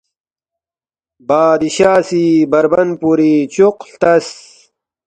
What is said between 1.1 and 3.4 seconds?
“بادشاہ سی بربن پوری